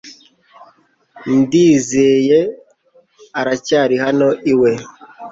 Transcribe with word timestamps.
Ndizeye 1.37 2.39
aracyari 3.39 3.95
hano 4.03 4.27
iwe 4.51 4.71